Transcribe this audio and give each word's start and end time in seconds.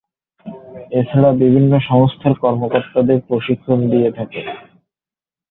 এছাড়া, 0.91 1.29
বিভিন্ন 1.43 1.71
সংস্থার 1.89 2.33
কর্মকর্তাদের 2.41 3.19
প্রশিক্ষণ 3.27 3.79
দিয়ে 3.91 4.09
থাকে। 4.11 4.41